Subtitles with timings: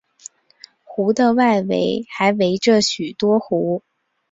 [0.83, 3.83] 湖的外围还围着许多湖。